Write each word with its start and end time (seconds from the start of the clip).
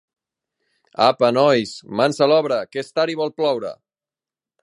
Apa, 1.07 1.29
nois, 1.37 1.75
mans 2.01 2.21
a 2.27 2.29
l'obra, 2.33 2.59
que 2.73 2.83
és 2.85 2.91
tard 3.01 3.15
i 3.15 3.19
vol 3.23 3.35
ploure! 3.43 3.73